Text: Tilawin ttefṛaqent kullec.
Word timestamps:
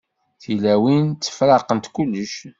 Tilawin 0.41 1.05
ttefṛaqent 1.11 1.85
kullec. 1.95 2.33